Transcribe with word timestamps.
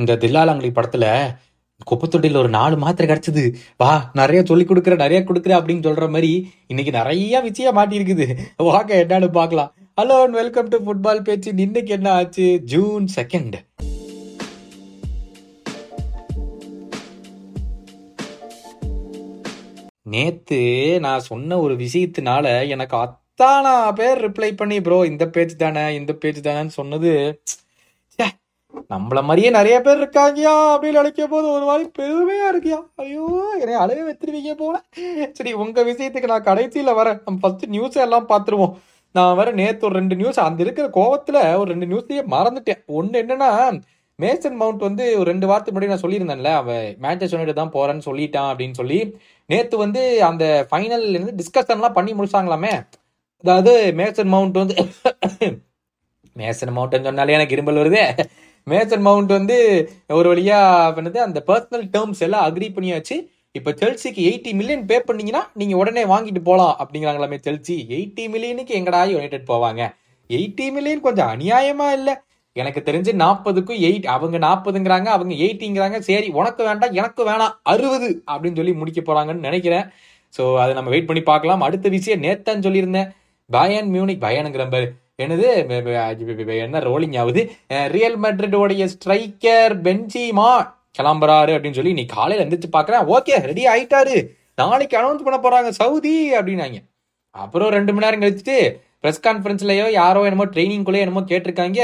இந்த 0.00 0.12
தில்லாலங்கடி 0.22 0.70
படத்துல 0.74 1.06
குப்பத்தொட்டியில் 1.90 2.38
ஒரு 2.40 2.50
நாலு 2.56 2.76
மாத்திரை 2.76 3.06
கிடைச்சது. 3.10 3.42
வா 3.76 3.92
நிறைய 4.20 4.40
சொல்லி 4.50 4.64
கொடுக்குற 4.64 4.94
நிறைய 5.02 5.20
கொடுக்குற 5.28 5.52
அப்படின்னு 5.58 5.86
சொல்ற 5.86 6.06
மாதிரி 6.14 6.30
இன்னைக்கு 6.70 6.92
நிறைய 6.98 7.40
விஷயம் 7.48 7.76
மாட்டியிருக்குது. 7.78 8.26
வாங்க 8.68 8.92
என்னன்னு 9.02 9.28
பார்க்கலாம். 9.38 9.70
Hello 10.00 10.16
and 10.24 10.38
welcome 10.40 10.70
to 10.72 10.78
football 10.84 11.24
பேச்சு 11.28 11.50
இன்னைக்கு 11.66 11.92
என்ன 11.98 12.08
ஆச்சு? 12.18 12.46
ஜூன் 12.72 13.06
செகண்ட் 13.16 13.56
நேத்து 20.12 20.60
நான் 21.06 21.26
சொன்ன 21.30 21.58
ஒரு 21.64 21.74
விஷயத்தினால 21.84 22.46
எனக்கு 22.74 22.96
அத்தானா 23.04 23.74
பேர் 23.98 24.20
ரிப்ளை 24.26 24.52
பண்ணி 24.60 24.78
ப்ரோ 24.86 24.98
இந்த 25.12 25.24
பேஜ் 25.34 25.54
தானே 25.56 25.84
இந்த 25.98 26.12
பேஜ் 26.22 26.40
தானேன்னு 26.46 26.74
சொன்னது 26.78 27.12
நம்மள 28.74 29.18
மாதிரியே 29.28 29.50
நிறைய 29.50 29.76
பேர் 29.80 30.00
இருக்காங்கயா 30.00 30.52
அப்படின்னு 30.72 31.00
நினைக்கும் 31.00 31.32
போது 31.32 31.46
ஒரு 31.56 31.64
மாதிரி 31.64 31.84
பெருமையா 31.98 32.46
இருக்கியா? 32.52 32.78
ஐயோ 33.02 33.24
என்னை 33.60 33.74
அழகே 33.82 34.02
வச்சிருவீங்க 34.08 34.52
போல. 34.54 34.76
சரி 35.38 35.52
உங்க 35.62 35.82
விஷயத்துக்கு 35.90 36.30
நான் 36.32 36.48
கடைசியில 36.50 36.94
வரேன். 37.00 37.18
நம்ம 37.24 37.38
ஃபர்ஸ்ட் 37.42 37.64
நியூஸ் 37.74 38.02
எல்லாம் 38.06 38.28
பார்த்துருவோம். 38.32 38.74
நான் 39.14 39.36
வர 39.36 39.48
நேத்து 39.60 39.86
ஒரு 39.88 39.96
ரெண்டு 40.00 40.16
நியூஸ் 40.16 40.38
அந்த 40.38 40.60
இருக்கிற 40.66 40.86
கோவத்துல 40.98 41.38
ஒரு 41.60 41.68
ரெண்டு 41.72 41.86
நியூஸையே 41.92 42.22
மறந்துட்டேன். 42.34 42.80
ஒன்று 42.98 43.22
என்னன்னா 43.22 43.50
மேசன் 44.18 44.56
மவுண்ட் 44.60 44.82
வந்து 44.88 45.04
ஒரு 45.18 45.26
ரெண்டு 45.30 45.46
வாரத்துக்கு 45.50 45.76
முன்னாடி 45.76 45.92
நான் 45.92 46.04
சொல்லியிருந்தேன்ல 46.04 46.50
அவன் 46.62 46.86
மேட்சஸ் 47.04 47.32
யுனைடெட் 47.34 47.60
தான் 47.62 47.74
போறேன்னு 47.76 48.06
சொல்லிட்டான் 48.08 48.50
அப்படின்னு 48.52 48.76
சொல்லி. 48.80 48.98
நேத்து 49.50 49.76
வந்து 49.84 50.02
அந்த 50.30 50.44
ஃபைனல் 50.70 51.06
இருந்து 51.14 51.34
டிஸ்கஷன்லாம் 51.40 51.96
பண்ணி 51.98 52.12
முடிச்சாங்களாமே. 52.18 52.72
அதாவது 53.44 53.72
மேசன் 54.00 54.32
மவுண்ட் 54.34 54.62
வந்து 54.62 54.76
மேசன் 56.36 56.74
மவுண்ட்னு 56.76 57.08
சொன்னாலே 57.08 57.36
எனக்கு 57.38 57.56
இரும்பல் 57.56 57.80
வருது. 57.82 58.02
மேசன் 58.72 59.04
மவுண்ட் 59.08 59.32
வந்து 59.38 59.56
ஒரு 60.18 60.28
வழியா 60.32 60.58
பண்ணது 60.96 61.18
அந்த 61.26 61.38
பர்சனல் 61.48 61.86
டேர்ம்ஸ் 61.94 62.24
எல்லாம் 62.26 62.46
அக்ரி 62.48 62.68
பண்ணியாச்சு. 62.76 63.16
இப்போ 63.58 63.70
செல்சிக்கு 63.80 64.22
எயிட்டி 64.30 64.50
மில்லியன் 64.58 64.84
பே 64.90 64.96
பண்ணீங்கன்னா 65.06 65.42
நீங்க 65.60 65.76
உடனே 65.76 66.02
வாங்கிட்டு 66.04 66.42
போலாம் 66.48 66.74
அப்படிங்கிறாங்களாமே 66.80 67.38
செல்சி 67.46 67.76
எயிட்டி 67.96 68.24
மில்லியனுக்கு 68.34 68.74
எங்கடா 68.80 69.00
யுனைடெட் 69.14 69.50
போவாங்க? 69.52 69.82
எயிட்டி 70.30 70.66
மில்லியன் 70.76 71.06
கொஞ்சம் 71.06 71.30
அநியாயமா 71.34 71.88
இல்ல. 71.98 72.10
எனக்கு 72.56 72.80
தெரிஞ்சு 72.86 73.12
நாற்பதுக்கும் 73.22 73.80
எயிட் 73.88 74.06
அவங்க 74.14 74.36
நாற்பதுங்கிறாங்க 74.46 75.08
அவங்க 75.16 75.34
எயிட்டிங்கிறாங்க 75.44 75.98
சரி 76.08 76.28
உனக்கு 76.40 76.62
வேண்டாம் 76.68 76.96
எனக்கு 77.00 77.22
வேணாம் 77.30 77.54
அறுபது 77.72 78.08
அப்படின்னு 78.30 78.58
சொல்லி 78.60 78.72
முடிக்க 78.80 79.00
போறாங்கன்னு 79.00 79.46
நினைக்கிறேன். 79.48 79.86
ஸோ 80.34 80.42
அதை 80.62 80.72
நம்ம 80.78 80.90
வெயிட் 80.90 81.08
பண்ணி 81.10 81.22
பார்க்கலாம். 81.30 81.64
அடுத்த 81.66 81.88
விஷயம் 81.96 82.24
நேத்தான் 82.26 82.64
சொல்லியிருந்தேன். 82.66 83.08
பயன் 83.50 83.88
மியூனிக் 83.94 84.24
பயனுங்கிற 84.26 84.64
பாரு. 84.74 84.88
என்னது? 85.24 85.48
என்ன 86.66 86.80
ரோலிங் 86.88 87.16
ஆகுது? 87.22 87.42
ரியல் 87.96 88.18
மெட்ரிடோடைய 88.24 88.84
ஸ்ட்ரைக்கர் 88.94 89.74
பெஞ்சிமா 89.86 90.50
கிளம்புறாரு 90.98 91.52
அப்படின்னு 91.56 91.78
சொல்லி 91.78 91.96
நீ 91.98 92.04
காலையில் 92.16 92.44
எந்திரிச்சு 92.44 92.74
பார்க்குறேன் 92.76 93.08
ஓகே 93.16 93.34
ரெடி 93.50 93.64
ஆயிட்டாரு. 93.74 94.18
நாளைக்கு 94.60 94.96
அனௌன்ஸ் 95.00 95.26
பண்ண 95.26 95.38
போறாங்க 95.44 95.68
சவுதி 95.80 96.14
அப்படின்னாங்க. 96.38 96.78
அப்புறம் 97.30 97.74
ரெண்டு 97.76 97.92
மணி 97.94 98.04
நேரம் 98.04 98.22
கழிச்சுட்டு 98.22 98.56
ப்ரெஸ் 99.02 99.24
கான்ஃபரன்ஸ்லயோ 99.26 99.84
யாரோ 99.90 100.22
என்னமோ 100.28 100.46
ட்ரைனிங்குள்ளே 100.54 101.02
என்னமோ 101.04 101.22
கேட்டிருக்காங்க. 101.28 101.82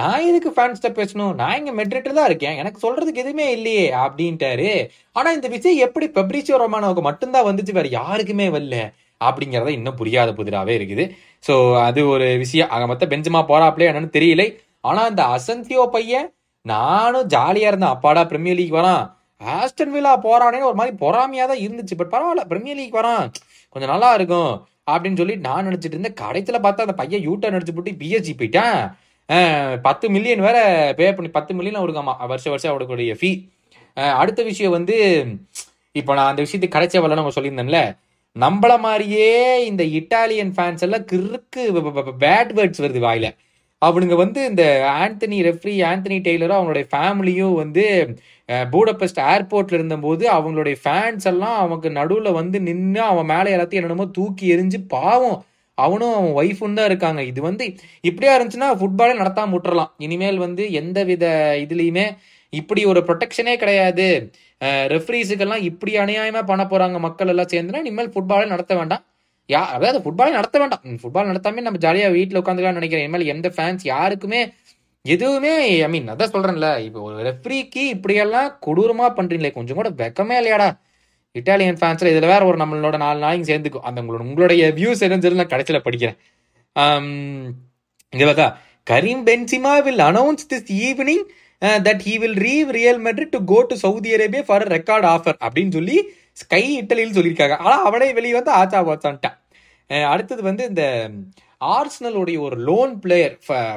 நான் 0.00 0.26
எதுக்கு 0.30 0.50
ஃபேன்ஸ்ட 0.56 0.88
பேசணும்? 0.98 1.34
நான் 1.40 1.56
இங்க 1.58 1.72
மெட்ரிட்டு 1.78 2.10
தான் 2.18 2.28
இருக்கேன். 2.30 2.58
எனக்கு 2.62 2.78
சொல்றதுக்கு 2.84 3.22
எதுவுமே 3.22 3.46
இல்லையே 3.56 3.86
அப்படின்ட்டாரு. 4.02 4.70
ஆனா 5.12 5.28
இந்த 5.36 5.48
விஷயம் 5.54 5.84
எப்படி 5.86 6.06
பெப்ரிசியோ 6.18 6.58
ரொமானோவுக்கு 6.64 7.02
மட்டும்தான் 7.08 7.48
வந்துச்சு 7.48 7.72
வேற 7.78 7.88
யாருக்குமே 7.88 8.48
வரல. 8.56 8.78
அப்படிங்கிறத 9.26 9.70
இன்னும் 9.78 9.98
புரியாத 10.00 10.30
புதிராகவே 10.38 10.74
இருக்குது. 10.78 11.04
ஸோ 11.46 11.54
அது 11.88 12.00
ஒரு 12.14 12.26
விஷயம். 12.42 12.70
அங்கே 12.74 12.86
மொத்தம் 12.92 13.12
பெஞ்சமா 13.12 13.40
போறாப்லே 13.52 13.88
என்னன்னு 13.90 14.16
தெரியல. 14.18 14.44
ஆனால் 14.88 15.10
இந்த 15.12 15.22
அசந்தியோ 15.36 15.84
பையன் 15.96 16.28
நானும் 16.72 17.28
ஜாலியாக 17.34 17.70
இருந்தேன். 17.72 17.94
அப்பாடா 17.96 18.22
பிரீமியர் 18.32 18.58
லீக் 18.60 18.78
வரான். 18.78 19.04
ஆஸ்டன் 19.40 19.92
வில்லா 19.94 20.12
போறானேன்னு 20.26 20.68
ஒரு 20.70 20.78
மாதிரி 20.80 20.94
பொறாமையாக 21.02 21.48
தான் 21.50 21.62
இருந்துச்சு. 21.66 21.98
பட் 22.00 22.12
பரவாயில்ல 22.14 22.44
பிரீமியர் 22.52 22.80
லீக் 22.80 22.98
வரான். 23.00 23.24
கொஞ்சம் 23.74 23.92
நல்லா 23.94 24.10
இருக்கும் 24.18 24.52
அப்படின்னு 24.92 25.20
சொல்லி 25.20 25.34
நான் 25.46 25.66
நினச்சிட்டு 25.68 25.96
இருந்தேன். 25.96 26.18
கடைசியில் 26.22 26.64
பார்த்தா 26.64 26.86
அந்த 26.86 26.96
பையன் 27.00 27.24
யூட்டர் 27.28 27.54
நடிச்சு 27.54 27.74
போட்டு 27.76 27.98
பிஎஸ்ஜி 28.02 28.32
போயிட்டேன். 28.40 28.78
பத்து 29.86 30.06
மில்லியன் 30.14 30.44
வேற 30.46 30.58
பே 30.98 31.06
பண்ணி 31.16 31.30
பத்து 31.38 31.52
மில்லியன் 31.56 31.80
அவருக்காமா 31.80 32.12
வருஷம் 32.32 32.52
வருஷம் 32.54 32.72
அவருக்குடைய 32.72 33.14
ஃபீ 33.20 33.30
அடுத்த 34.20 34.40
விஷயம் 34.50 34.74
வந்து 34.76 34.96
இப்போ 36.00 36.12
நான் 36.18 36.30
அந்த 36.30 36.40
விஷயத்துக்கு 36.44 36.76
கடைசியா 36.76 37.02
வரல 37.02 37.18
நம்ம 37.20 37.34
சொல்லியிருந்தேன்ல. 37.36 37.80
நம்மள 38.42 38.72
மாதிரியே 38.86 39.28
இந்த 39.68 39.82
இட்டாலியன் 39.98 40.50
ஃபேன்ஸ் 40.56 40.84
எல்லாம் 40.86 41.06
கிறுக்கு 41.12 41.62
பேட் 42.24 42.50
வேர்ட்ஸ் 42.58 42.82
வருது 42.84 43.00
வாயில. 43.06 43.28
அவனுங்க 43.82 44.14
வந்து 44.22 44.40
இந்த 44.50 44.64
ஆந்தனி 45.00 45.38
ரெஃப்ரி 45.48 45.74
ஆந்தனி 45.90 46.16
டெய்லரும் 46.26 46.58
அவனுடைய 46.60 46.84
ஃபேமிலியும் 46.92 47.56
வந்து 47.62 47.84
பூடபெஸ்ட் 48.72 49.20
ஏர்போர்ட்ல 49.32 49.78
இருந்தபோது 49.78 50.24
அவங்களுடைய 50.36 50.76
ஃபேன்ஸ் 50.84 51.26
எல்லாம் 51.32 51.58
அவங்க 51.64 51.88
நடுவில் 51.98 52.38
வந்து 52.40 52.58
நின்று 52.68 53.02
அவன் 53.10 53.30
மேலே 53.32 53.52
எல்லாத்தையும் 53.56 53.82
என்னென்னமோ 53.82 54.08
தூக்கி 54.18 54.44
எறிஞ்சு 54.54 54.80
பாவம். 54.96 55.38
அவனும் 55.78 56.14
அவன் 56.18 56.32
ஒய்ஃபும் 56.40 56.78
தான் 56.78 56.88
இருக்காங்க. 56.90 57.20
இது 57.30 57.40
வந்து 57.48 57.64
இப்படியா 58.08 58.32
இருந்துச்சுன்னா 58.38 58.70
ஃபுட்பாலே 58.80 59.14
நடத்தாம 59.22 59.54
விட்டுறலாம். 59.56 59.92
இனிமேல் 60.06 60.40
வந்து 60.46 60.64
எந்த 60.80 60.98
வித 61.10 61.24
இதுலேயுமே 61.64 62.06
இப்படி 62.52 62.82
ஒரு 62.92 63.00
ப்ரொடெக்ஷனே 63.08 63.54
கிடையாது. 63.62 64.06
ரெஃப்ரீஸுக்கெல்லாம் 64.94 65.64
இப்படி 65.70 65.92
அநியாயமா 66.04 66.42
பண்ண 66.50 66.62
போறாங்க 66.72 66.98
மக்கள் 67.06 67.30
எல்லாம் 67.32 67.50
சேர்ந்துனா 67.52 67.82
இனிமேல் 67.84 68.12
ஃபுட்பாலே 68.14 68.46
நடத்த 68.54 68.72
வேண்டாம். 68.80 69.02
யா 69.48 69.60
அதாவது 69.76 69.98
ஃபுட்பாலே 70.04 70.32
நடத்த 70.38 70.56
வேண்டாம். 70.62 70.82
ஃபுட்பால் 71.02 71.30
நடத்தாமே 71.30 71.66
நம்ம 71.66 71.80
ஜாலியா 71.84 72.08
வீட்டில் 72.16 72.40
உட்காந்துக்கலாம்னு 72.42 72.80
நினைக்கிறேன். 72.80 73.04
இனிமேல் 73.06 73.30
எந்த 73.34 73.48
ஃபேன்ஸ் 73.56 73.84
யாருக்குமே 73.92 74.40
எதுவுமே 75.04 75.52
ஐ 75.84 75.88
மீன் 75.92 76.08
அதான் 76.12 76.32
சொல்றேன்ல 76.34 76.68
இப்போ 76.86 77.00
ஒரு 77.08 77.18
ரெஃப்ரிக்கு 77.28 77.82
இப்படியெல்லாம் 77.94 78.48
கொடூரமா 78.66 79.06
பண்றீங்களே 79.18 79.50
கொஞ்சம் 79.56 79.78
கூட 79.80 79.88
வெக்கமே 80.00 80.36
இல்லையாடா. 80.40 80.68
இட்டாலியன் 81.34 81.78
ஃபேன்ஸ்ல 81.80 82.12
இதுல 82.12 82.28
வேற 82.32 82.42
ஒரு 82.50 82.58
நம்மளோட 82.62 82.96
நாலு 83.04 83.18
நாளைக்கு 83.24 83.50
சேர்ந்துக்கும். 83.50 83.86
அந்த 83.88 83.98
உங்களோட 84.02 84.22
உங்களுடைய 84.28 84.64
வியூஸ் 84.78 85.02
என்னன்னு 85.06 85.24
சொல்லி 85.26 85.40
நான் 85.42 85.52
கடைசியில் 85.54 85.84
படிக்கிறேன். 85.86 86.18
ஆம், 86.76 87.12
இங்க 88.12 88.24
பார்த்தா 88.28 88.48
Karim 88.86 89.22
Benzema 89.28 89.72
will 89.86 90.02
announce 90.10 90.48
this 90.52 90.70
evening 90.86 91.24
that 91.86 92.02
he 92.06 92.14
will 92.22 92.38
leave 92.48 92.68
Real 92.78 93.00
Madrid 93.06 93.34
to 93.36 93.40
go 93.52 93.58
to 93.70 93.76
Saudi 93.84 94.10
Arabia 94.16 94.42
for 94.48 94.64
record 94.76 95.06
offer 95.14 95.38
அப்படின்னு 95.44 95.72
சொல்லி 95.78 95.96
ஸ்கை 96.42 96.62
இட்டலின்னு 96.80 97.16
சொல்லியிருக்காங்க. 97.18 97.56
ஆனால் 97.62 97.84
அவனே 97.88 98.08
வெளியே 98.18 98.34
வந்து 98.38 98.52
ஆச்சா 98.60 98.80
பாச்சான்ட்டான் 98.88 99.36
uh, 99.90 100.04
அடுத்தது 100.12 100.42
வந்து 100.50 100.62
இந்த 100.70 100.84
ஆர்ஸ்னலுடைய 101.76 102.38
ஒரு 102.46 102.56
லோன் 102.68 102.92
பிளேயர் 103.04 103.34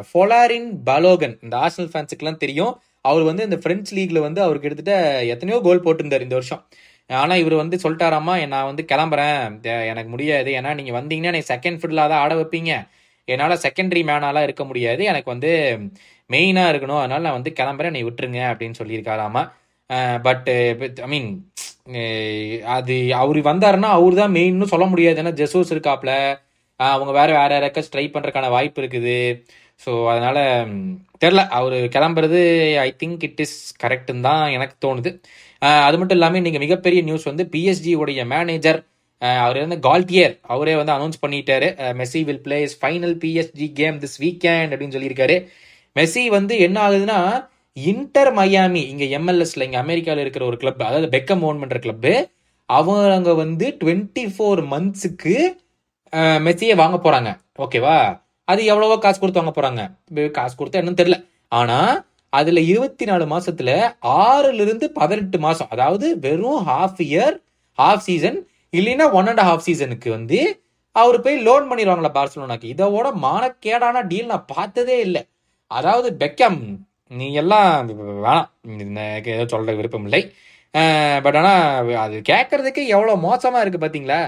ஃபொலாரின் 0.10 0.70
பலோகன் 0.90 1.36
இந்த 1.46 1.56
ஆர்ஸ்னல் 1.64 1.92
ஃபேன்ஸுக்குலாம் 1.94 2.42
தெரியும். 2.44 2.74
அவர் 3.10 3.24
வந்து 3.30 3.44
இந்த 3.48 3.58
ஃப்ரெஞ்ச் 3.62 3.92
லீக்ல 3.98 4.20
வந்து 4.28 4.42
அவருக்கு 4.46 4.68
கிட்டத்தட்ட 4.68 4.96
எத்தனையோ 5.34 5.58
கோல் 5.68 5.86
போட்டிருந்தார் 5.86 6.26
இந்த 6.28 6.36
வருஷம். 6.40 6.62
ஆனால் 7.10 7.42
இவர் 7.44 7.56
வந்து 7.64 7.78
சொல்லிட்டாராமா 7.84 8.34
நான் 8.54 8.70
வந்து 8.72 8.84
கிளம்புறேன். 8.92 9.40
எனக்கு 9.92 10.12
முடியாது. 10.16 10.50
ஏன்னா 10.60 10.72
நீங்கள் 10.80 10.98
வந்தீங்கன்னா 11.00 11.32
எனக்கு 11.34 11.52
செகண்ட் 11.54 11.80
ஃபுட்ல 11.82 12.04
தான் 12.12 12.22
ஆட 12.26 12.34
வைப்பீங்க. 12.42 12.74
என்னால் 13.28 13.62
செகண்டரி 13.66 14.02
மேனாலாம் 14.12 14.46
இருக்க 14.48 14.64
முடியாது. 14.70 15.02
எனக்கு 15.12 15.30
வந்து 15.34 15.52
மெயினாக 16.34 16.72
இருக்கணும். 16.74 17.02
அதனால் 17.04 17.26
நான் 17.28 17.38
வந்து 17.40 17.54
கிளம்புறேன். 17.60 17.96
நீ 17.98 18.02
விட்டுருங்க 18.08 18.42
அப்படின்னு 18.52 18.80
சொல்லியிருக்காராமா. 18.82 19.44
பட்டு 20.26 20.54
ஐ 21.06 21.10
மீன் 21.14 21.30
அது 22.76 22.96
அவர் 23.22 23.40
வந்தாருன்னா 23.52 23.90
அவர் 23.98 24.16
தான் 24.22 24.36
மெயின்னு 24.38 24.72
சொல்ல 24.74 24.86
முடியாது. 24.92 25.20
ஏன்னா 25.24 25.34
ஜெசூஸ் 25.42 25.74
இருக்காப்ல. 25.76 26.14
அவங்க 26.80 27.12
வேற 27.20 27.30
வேற 27.40 27.52
யாராக்கா 27.56 27.82
ட்ரை 27.94 28.06
பண்ணுறக்கான 28.14 28.50
வாய்ப்பு 28.56 28.80
இருக்குது. 28.84 29.18
ஸோ 29.84 29.92
அதனால் 30.12 30.42
தெரில 31.24 31.42
அவர் 31.58 31.76
கிளம்புறது 31.96 32.40
ஐ 32.86 32.90
திங்க் 33.02 33.24
இட் 33.28 33.42
இஸ் 33.46 33.58
கரெக்டுன்னு 33.84 34.26
தான் 34.30 34.44
எனக்கு 34.58 34.76
தோணுது. 34.86 35.12
அது 35.88 35.98
மட்டும் 36.00 36.18
இல்லாமல் 36.20 36.46
நீங்கள் 36.46 36.64
மிகப்பெரிய 36.66 37.02
நியூஸ் 37.10 37.30
வந்து 37.32 37.44
பிஎஸ்ஜி 37.56 37.94
உடைய 38.04 38.22
மேனேஜர் 38.34 38.80
அவர் 39.46 39.58
வந்து 39.64 39.78
கால்டியர் 39.88 40.34
அவரே 40.54 40.76
வந்து 40.80 40.94
அனௌன்ஸ் 40.98 41.22
பண்ணிட்டாரு. 41.24 41.68
Messi 42.00 42.22
will 42.30 42.44
play 42.46 42.58
his 42.68 42.78
final 42.84 43.16
PSG 43.24 43.68
game 43.80 43.98
this 44.04 44.18
weekend 44.24 44.72
அப்படின்னு 44.74 44.96
சொல்லியிருக்காரு. 44.98 45.36
மெஸ்ஸி 45.96 46.24
வந்து 46.38 46.54
என்ன 46.66 46.78
ஆகுதுன்னா 46.88 47.20
இன்டர் 47.78 48.32
மயாமி 48.38 48.84
இங்க 48.92 49.06
எம்எல்எஸ்ல 49.18 49.66
இங்க 49.68 49.80
அமெரிக்கால 49.86 50.24
இருக்கிற 50.24 50.46
ஒரு 50.50 50.58
கிளப் 50.62 50.84
அதாவது 50.88 51.10
பெக்கம் 51.16 51.44
ஓன் 51.50 51.60
பண்ற 51.62 51.80
கிளப் 51.86 52.08
அவங்க 52.70 53.32
வந்து 53.44 53.66
டுவெண்ட்டி 53.82 54.24
ஃபோர் 54.34 54.62
மந்த்ஸுக்கு 54.74 55.36
மெஸ்ஸியை 56.46 56.76
வாங்க 56.82 56.98
போறாங்க. 57.06 57.30
ஓகேவா 57.64 57.98
அது 58.48 58.62
எவ்வளவோ 58.72 58.96
காசு 59.04 59.20
கொடுத்து 59.20 59.42
வாங்க 59.42 59.54
போறாங்க. 59.58 59.82
காசு 60.38 60.56
கொடுத்தா 60.60 60.80
என்னன்னு 60.82 61.02
தெரியல. 61.02 61.18
ஆனா 61.60 61.78
அதுல 62.34 62.60
இருபத்தி 62.72 63.06
நாலு 63.10 63.26
மாசத்துல 63.34 63.70
ஆறுல 64.24 64.62
இருந்து 64.66 64.86
பதினெட்டு 65.00 65.38
மாசம் 65.46 65.72
அதாவது 65.74 66.08
வெறும் 66.26 66.62
ஹாஃப் 66.70 67.02
இயர் 67.08 67.36
ஹாஃப் 67.78 68.06
சீசன் 68.08 68.40
இல்லைன்னா 68.74 69.08
ஒன் 69.20 69.30
அண்ட் 69.32 69.44
ஹாஃப் 69.50 69.66
சீசனுக்கு 69.68 70.10
வந்து 70.10 70.40
அவர் 70.96 71.18
போய் 71.26 71.38
லோன் 71.48 71.68
பண்ணிடுவாங்களா 71.70 72.12
பார்சலோனாக்கு. 72.18 72.68
இதோட 72.76 73.08
மானக்கேடான 73.26 74.06
டீல் 74.12 74.32
நான் 74.34 74.50
பார்த்ததே 74.56 74.98
இல்லை. 75.08 75.24
அதாவது 75.78 76.10
பெக்கம் 76.22 76.60
நீ 77.20 77.26
எல்லாம் 77.42 77.90
வேணாம். 78.26 78.50
எனக்கு 78.84 79.32
ஏதோ 79.36 79.46
சொல்கிற 79.54 79.74
விருப்பம் 79.80 80.06
இல்லை. 80.08 80.22
பட் 81.26 81.38
ஆனால் 81.40 81.90
அது 82.04 82.18
கேட்கறதுக்கு 82.32 82.82
எவ்வளோ 82.96 83.16
மோசமாக 83.28 83.64
இருக்குது 83.64 83.84
பார்த்தீங்களா 83.84 84.22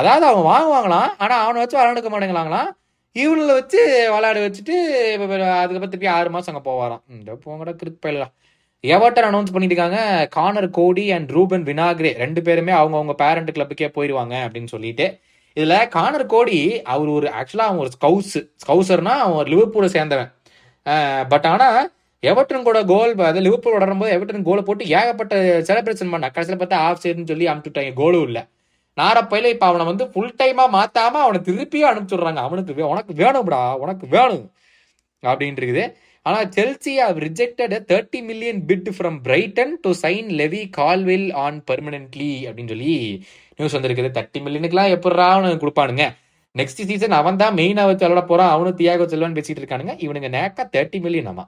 அதாவது 0.00 0.24
அவன் 0.30 0.46
வாங்குவாங்களாம் 0.52 1.10
ஆனால் 1.22 1.42
அவனை 1.44 1.60
வச்சு 1.62 1.78
விளாண்டுக்க 1.78 2.10
மாட்டேங்களாங்களாம் 2.12 2.68
இவனில் 3.16 3.56
வச்சு 3.58 3.80
விளையாட 4.14 4.38
வச்சுட்டு 4.44 4.74
இப்ப 5.14 5.24
அதுக்கப்புறம் 5.60 5.92
திருப்பி 5.94 6.10
ஆறு 6.16 6.28
மாதம் 6.34 6.52
அங்கே 6.52 6.64
போவாராம். 6.68 7.02
இந்த 7.16 7.30
போங்கடா 7.44 7.72
கிறுக்கு 7.80 8.04
பயிலாம் 8.06 8.34
எவர்டன் 8.84 9.28
அனௌன்ஸ் 9.30 9.52
பண்ணியிருக்காங்க 9.54 9.98
Conor 10.36 10.68
Coady 10.78 11.04
and 11.16 11.30
Ruben 11.36 11.64
Vinagre 11.70 12.12
ரெண்டு 12.22 12.40
பேருமே 12.46 12.72
அவங்கவுங்க 12.80 13.16
பேரண்ட் 13.22 13.54
கிளப்புக்கே 13.56 13.88
போயிடுவாங்க 13.96 14.34
அப்படின்னு 14.44 14.72
சொல்லிட்டு. 14.74 15.06
இதில் 15.56 15.88
கானர் 15.96 16.26
கோடி 16.34 16.58
அவர் 16.92 17.10
ஒரு 17.16 17.28
ஆக்சுவலாக 17.38 17.70
அவன் 17.70 17.82
ஒரு 17.84 17.92
ஸ்கவுஸ் 17.96 18.36
ஸ்கவுசர்னா 18.62 19.14
அவன் 19.24 19.38
ஒரு 19.82 19.90
சேர்ந்தவன். 19.96 20.30
பட் 21.32 21.48
ஆனால் 21.52 21.80
எவர்டன் 22.22 22.66
கூட 22.68 22.78
கோல் 22.92 23.12
அது 23.30 23.40
லிவர்பூல் 23.46 23.76
வளரும்போது 23.76 24.14
எவர்டன் 24.16 24.46
கோலை 24.48 24.62
போட்டு 24.68 24.84
ஏகப்பட்ட 24.98 25.34
செலிப்ரேஷன் 25.68 26.12
பண்ண. 26.14 26.26
கடைசியில் 26.34 26.60
பார்த்தா 26.62 26.80
ஆஃப் 26.86 27.02
சைடுன்னு 27.04 27.30
சொல்லி 27.32 27.46
அனுப்பிச்சுட்டாங்க 27.52 27.92
கோலும் 28.02 28.26
இல்லை. 28.28 28.42
நாரப்பையில 28.96 29.50
இப்போ 29.54 29.66
அவனை 29.70 29.84
வந்து 29.90 30.04
ஃபுல் 30.12 30.36
டைமாக 30.40 30.74
மாற்றாம 30.76 31.20
அவனை 31.26 31.38
திருப்பியும் 31.48 31.90
அனுப்பிச்சுடுறாங்க. 31.90 32.40
அவனுக்கு 32.48 32.90
உனக்கு 32.92 33.12
வேணும்டா 33.22 33.60
உனக்கு 33.84 34.06
வேணும். 34.16 34.46
அப்படின்ட்டு 35.22 35.62
இருக்குது. 35.62 35.84
ஆனால் 36.26 36.48
Chelsea 36.56 36.92
have 37.02 37.18
rejected 37.26 37.74
thirty 37.90 38.20
million 38.30 38.60
bid 38.70 38.90
from 38.96 39.18
Brighton 39.26 39.72
to 39.84 39.90
sign 40.02 40.28
Levi 40.40 40.62
Colwill 40.78 41.28
on 41.44 41.60
permanently 41.70 42.32
அப்படின்னு 42.46 42.72
சொல்லி 42.74 42.94
நியூஸ் 43.58 43.76
வந்திருக்குது. 43.76 44.10
தேர்ட்டி 44.18 44.40
மில்லியனுக்குலாம் 44.46 44.92
எப்படா 44.96 45.28
அவனுக்கு 45.36 45.62
கொடுப்பானுங்க? 45.64 46.06
நெக்ஸ்ட் 46.58 46.82
சீசன் 46.90 47.10
அவன் 47.10 47.36
தான் 47.36 47.56
மெயினா 47.56 47.84
வச்சு 47.86 48.08
விளாட 48.08 48.26
போறான். 48.26 48.50
அவனும் 48.50 48.76
தியாகோ 48.76 49.06
செல்வன் 49.06 49.32
பேசிட்டு 49.32 49.60
இருக்கானுங்க. 49.62 49.94
இவனுங்க 50.06 50.28
நேக்கா 50.36 50.62
தேர்ட்டி 50.76 51.00
மில்லியன் 51.00 51.28
ஆமா. 51.28 51.44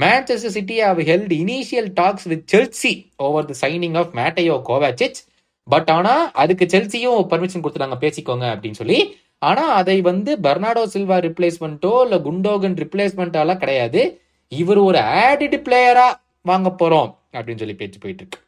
Manchester 0.00 0.54
City 0.56 0.80
have 0.80 1.00
held 1.00 1.34
initial 1.42 1.88
talks 1.94 2.24
with 2.24 2.54
Chelsea 2.54 2.92
over 3.16 3.48
the 3.48 3.56
signing 3.60 3.96
of 3.96 4.10
Mateo 4.14 4.56
Kovacic 4.68 5.20
but 5.68 5.90
ஆனா 5.90 6.30
அதுக்கு 6.32 6.64
செல்சியும் 6.64 7.22
பர்மிஷன் 7.30 7.62
கொடுத்துட்டாங்க. 7.62 7.96
பேசிக்கோங்க 8.00 8.46
அப்படின்னு 8.54 8.80
சொல்லி. 8.82 9.16
ஆனா 9.38 9.64
அதை 9.68 10.00
வந்து 10.00 10.36
பெர்னாடோ 10.36 10.82
சில்வா 10.94 11.16
ரிப்ளேஸ்மெண்ட்டோ 11.28 12.02
இல்ல 12.02 12.16
குண்டோகன் 12.18 12.76
ரிப்ளேஸ்மெண்ட்டாலாம் 12.82 13.56
கிடையாது. 13.56 14.02
இவர் 14.48 14.76
ஒரு 14.76 14.98
ஆடிட் 14.98 15.56
பிளேயரா 15.68 16.08
வாங்க 16.42 16.68
போறோம் 16.78 17.10
அப்படின்னு 17.32 17.58
சொல்லி 17.58 17.74
பேச்சு 17.74 17.98
போயிட்டு 17.98 18.24
இருக்கு. 18.24 18.40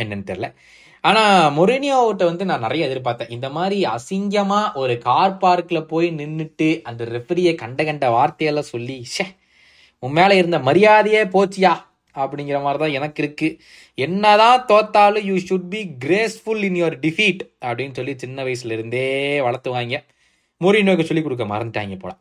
என்னன்னு 0.00 0.28
தெரியல. 0.30 0.48
ஆனா 1.04 1.22
மொரேனியாவோட்ட 1.56 2.24
வந்து 2.30 2.44
நான் 2.44 2.64
நிறைய 2.66 2.82
எதிர்பார்த்தேன். 2.88 3.30
இந்த 3.36 3.48
மாதிரி 3.50 3.78
அசிங்கமா 3.94 4.60
ஒரு 4.74 4.94
கார் 5.06 5.38
பார்க்ல 5.44 5.78
போய் 5.92 6.08
நின்னுட்டு 6.20 6.68
அந்த 6.88 7.04
ரெஃபரியை 7.14 7.54
கண்ட 7.62 7.84
கண்ட 7.84 8.08
வார்த்தையெல்லாம் 8.10 8.72
சொல்லி 8.74 8.98
ஷே 9.14 9.26
உன் 10.02 10.14
மேல 10.18 10.34
இருந்த 10.34 10.58
மரியாதையே 10.58 11.22
போச்சியா? 11.34 11.72
அப்படிங்கிற 12.14 12.56
மாதிரி 12.62 12.78
தான் 12.82 12.96
எனக்கு 12.98 13.20
இருக்கு. 13.22 13.48
என்னதான் 13.94 14.64
தோத்தாலும் 14.70 15.26
you 15.30 15.36
should 15.48 15.68
be 15.74 15.82
graceful 16.04 16.62
in 16.68 16.78
your 16.80 16.96
defeat 17.04 17.42
அப்படின்னு 17.66 17.96
சொல்லி 17.98 18.14
சின்ன 18.24 18.44
வயசுல 18.44 18.76
இருந்தே 18.78 19.06
வளர்த்துவாங்க. 19.46 19.98
மொரினோக்கு 20.60 21.08
சொல்லி 21.10 21.22
கொடுக்க 21.22 21.44
மறந்துட்டாங்க 21.54 21.98
போல. 21.98 22.14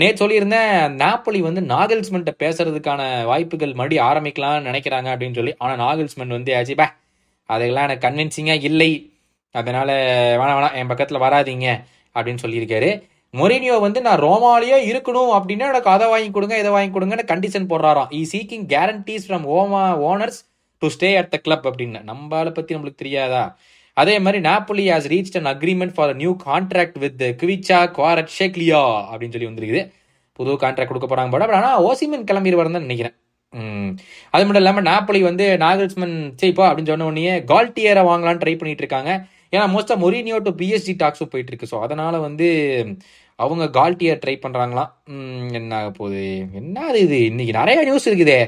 நேற்று 0.00 0.20
சொல்லியிருந்தேன் 0.22 0.72
நாப்பொலி 1.02 1.40
வந்து 1.48 1.62
நாகல்ஸ்மெண்ட்டை 1.74 2.34
பேசுறதுக்கான 2.42 3.00
வாய்ப்புகள் 3.30 3.78
மறுபடியும் 3.80 4.08
ஆரம்பிக்கலாம்னு 4.10 4.68
நினைக்கிறாங்க 4.70 5.10
அப்படின்னு 5.14 5.38
சொல்லி. 5.40 5.54
ஆனால் 5.58 5.80
நாகல்ஸ்மெண்ட் 5.86 6.36
வந்து 6.38 6.56
ஆச்சு 6.58 6.76
பே 6.82 6.86
அதெல்லாம் 7.54 7.86
எனக்கு 7.88 8.06
கன்வின்சிங்காக 8.06 8.68
இல்லை. 8.70 8.90
அதனால 9.54 9.90
வேணாம் 10.40 10.58
வேணாம் 10.58 10.78
என் 10.80 10.90
பக்கத்தில் 10.92 11.24
வராதீங்க 11.26 11.66
அப்படின்னு 12.16 12.42
சொல்லியிருக்காரு. 12.44 12.90
மொரினியோ 13.34 13.76
வந்து 13.84 14.00
நான் 14.06 14.22
ரோமாலேயே 14.24 14.76
இருக்கணும் 14.90 15.32
அப்படின்னா 15.36 15.66
எனக்கு 15.72 15.90
அதை 15.94 16.06
வாங்கி 16.12 16.30
கொடுங்க 16.30 16.58
இதை 16.58 16.70
வாங்கி 16.74 16.92
கொடுங்கன்னு 16.96 17.30
condition 17.32 17.70
போடுறாராம். 17.72 18.10
He 18.18 18.20
seeking 18.32 18.66
guarantees 18.74 19.26
from 19.28 19.46
Roma 19.56 19.82
owners 20.10 20.40
to 20.82 20.88
stay 20.94 21.10
at 21.20 21.30
the 21.34 21.38
club 21.46 21.66
அப்படின்னு. 21.70 22.00
நம்மளை 22.10 22.52
பற்றி 22.58 22.76
நம்மளுக்கு 22.76 23.02
தெரியாதா? 23.02 23.42
அதே 23.94 24.14
மாதிரி 24.24 24.38
Napoli 24.48 24.86
has 24.92 25.10
reach 25.12 25.36
an 25.40 25.50
agreement 25.52 25.94
for 25.96 26.14
new 26.22 26.32
contract 26.46 26.98
with 27.04 27.22
Kvicha 27.42 27.78
Kvaratskhelia 28.38 28.82
அப்படின்னு 29.10 29.34
சொல்லி 29.36 29.50
வந்திருக்குது. 29.50 29.82
புது 30.38 30.58
கான்ட்ராக்ட் 30.64 30.92
கொடுக்க 30.92 31.08
போறாங்க 31.12 31.30
போட 31.34 31.44
பட் 31.46 31.58
ஆனால் 31.60 31.82
ஓசிமன் 31.88 32.26
கிளம்பிடுவார் 32.30 32.76
தான் 32.76 32.86
நினைக்கிறேன். 32.88 33.16
அது 34.34 34.44
மட்டும் 34.44 34.62
இல்லாமல் 34.62 34.86
நாப்போலி 34.90 35.20
வந்து 35.28 35.44
நாகல்ஸ்மன் 35.64 36.16
சரிப்பா 36.40 36.64
அப்படின்னு 36.68 36.90
சொன்ன 36.92 37.06
உடனே 37.10 37.34
கால்டியரை 37.52 38.02
வாங்கலாம்னு 38.10 38.42
ட்ரை 38.42 38.54
பண்ணிட்டு 38.60 38.84
இருக்காங்க. 38.84 39.12
ஏன்னா 39.54 39.64
மோஸ்ட்டாக 39.74 40.02
மொரினியோ 40.04 40.38
டு 40.46 40.52
பிஎஸ்டி 40.60 40.94
டாக்ஸும் 41.02 41.32
போயிட்டு 41.32 41.52
இருக்கு. 41.52 41.70
ஸோ 41.72 41.78
அதனால 41.86 42.14
வந்து 42.26 42.48
அவங்க 43.38 43.64
கால்டியர் 43.78 44.22
ட்ரை 44.22 44.34
பண்ணுறாங்களாம் 44.44 44.90
என்ன 45.58 45.72
ஆக 45.80 45.90
போகுது? 45.90 46.24
என்ன 46.60 46.86
அது 46.90 47.00
இது? 47.06 47.18
இன்னைக்கு 47.30 47.52
நிறைய 47.60 47.78
நியூஸ் 47.88 48.08
இருக்குதே. 48.10 48.38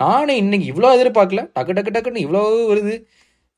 நானே 0.00 0.34
இன்னைக்கு 0.42 0.66
இவ்வளோ 0.72 0.90
எதிர்பார்க்கல. 0.98 1.42
டக்கு 1.56 1.76
டக்கு 1.78 1.94
டக்குன்னு 1.96 2.24
இவ்வளோ 2.26 2.42
வருது. 2.72 2.94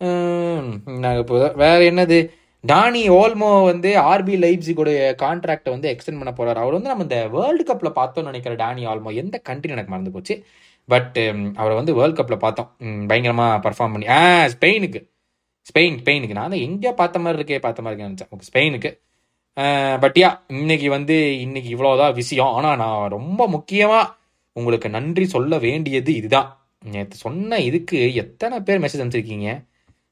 என்ன 0.01 1.09
ஆக 1.13 1.23
போகுது? 1.31 1.49
வேற 1.63 1.79
என்னது? 1.91 2.19
டானி 2.65 3.03
ஓல்மோ 3.19 3.51
வந்து 3.73 3.91
ஆர்பி 4.13 4.35
லைப்ஸிகோட 4.45 4.91
கான்ட்ராக்டை 5.23 5.71
வந்து 5.75 5.89
எக்ஸ்டெண்ட் 5.93 6.21
பண்ண 6.21 6.33
போறாரு. 6.39 6.59
அவர் 6.65 6.77
வந்து 6.79 6.91
நம்ம 6.93 7.07
இந்த 7.09 7.19
வேர்ல்டு 7.35 7.65
கப்பில் 7.71 7.99
பார்த்தோம்னு 8.01 8.31
நினைக்கிற 8.33 8.55
டானி 8.65 8.83
ஆல்மோ 8.93 9.13
எந்த 9.23 9.37
கண்ட்ரி 9.49 9.75
எனக்கு 9.77 9.93
மறந்து 9.95 10.15
போச்சு. 10.17 10.35
பட் 10.93 11.17
um, 11.25 11.41
அவரை 11.61 11.75
வந்து 11.79 11.93
வேர்ல்ட் 11.99 12.19
கப்பில் 12.19 12.43
பார்த்தோம். 12.45 12.69
பயங்கரமாக 13.11 13.57
பர்ஃபார்ம் 13.67 13.93
பண்ணி. 13.95 14.07
ஆ 14.19 14.21
ஸ்பெயினுக்கு. 14.55 15.01
ஸ்பெயின் 15.71 15.97
ஸ்பெயினுக்கு. 16.03 16.39
நான் 16.39 16.53
தான் 16.55 16.65
எங்கேயோ 16.67 16.93
பார்த்த 17.01 17.25
மாதிரி 17.25 17.39
இருக்கே 17.41 17.59
பார்த்த 17.67 17.83
மாதிரி 17.85 17.95
இருக்கேன் 17.95 18.13
நினச்சேன். 18.13 18.31
ஓகே 18.35 18.49
ஸ்பெயினுக்கு 18.51 18.93
பட் 20.03 20.19
யா 20.21 20.29
இன்னைக்கு 20.61 20.89
வந்து 20.97 21.17
இன்னைக்கு 21.45 21.69
இவ்வளோதான் 21.75 22.15
விஷயம். 22.21 22.53
ஆனால் 22.59 22.79
நான் 22.83 23.13
ரொம்ப 23.17 23.41
முக்கியமாக 23.55 24.07
உங்களுக்கு 24.57 24.89
நன்றி 24.97 25.27
சொல்ல 25.35 25.59
வேண்டியது 25.67 26.11
இதுதான். 26.21 26.49
நேற்று 26.93 27.17
சொன்ன 27.25 27.59
இதுக்கு 27.69 27.99
எத்தனை 28.23 28.57
பேர் 28.67 28.83
மெசேஜ் 28.85 29.03
அனுப்பிச்சிருக்கீங்க? 29.03 29.51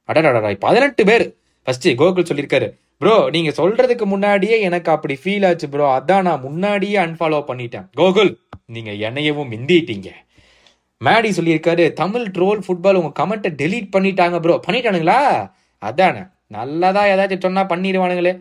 அடடாடா 0.09 0.51
பதினெட்டு 0.67 1.03
பேர். 1.09 1.25
ஃபஸ்ட்டு 1.67 1.95
கோகுல் 2.01 2.29
சொல்லியிருக்காரு 2.29 2.67
ப்ரோ 3.01 3.15
நீங்கள் 3.35 3.57
சொல்கிறதுக்கு 3.59 4.05
முன்னாடியே 4.13 4.55
எனக்கு 4.67 4.89
அப்படி 4.93 5.15
ஃபீல் 5.23 5.45
ஆச்சு 5.49 5.67
ப்ரோ 5.73 5.85
அதான் 5.97 6.25
நான் 6.27 6.45
முன்னாடியே 6.47 6.97
அன்ஃபாலோ 7.05 7.39
பண்ணிட்டேன். 7.49 7.85
கோகுல் 7.99 8.31
நீங்கள் 8.75 8.99
என்னையவும் 9.07 9.51
மிந்திட்டீங்க. 9.53 10.09
மேடி 11.01 11.29
சொல்லியிருக்காரு 11.35 11.83
தமிழ் 11.99 12.25
ட்ரோல் 12.35 12.61
ஃபுட்பால் 12.63 12.97
உங்க 13.01 13.11
கமெண்ட்டை 13.19 13.49
டெலீட் 13.61 13.93
பண்ணிட்டாங்க 13.95 14.37
ப்ரோ 14.43 14.55
பண்ணிட்டானுங்களா? 14.65 15.19
அதானே. 15.81 16.21
நல்லதா 16.55 17.01
ஏதாச்சும் 17.11 17.45
சொன்னா 17.45 17.63
பண்ணிடுவானுங்களே 17.71 18.33